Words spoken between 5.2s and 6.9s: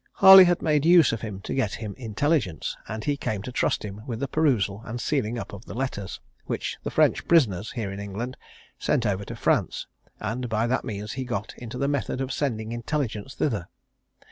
up of the letters, which the